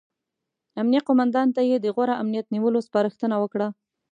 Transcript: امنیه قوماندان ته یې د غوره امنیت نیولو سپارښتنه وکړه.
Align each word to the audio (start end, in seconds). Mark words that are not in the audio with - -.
امنیه 0.81 1.01
قوماندان 1.07 1.47
ته 1.55 1.61
یې 1.69 1.77
د 1.81 1.87
غوره 1.95 2.15
امنیت 2.21 2.45
نیولو 2.55 2.85
سپارښتنه 2.87 3.35
وکړه. 3.39 3.67